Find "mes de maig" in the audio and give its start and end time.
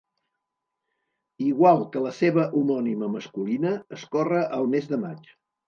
4.77-5.33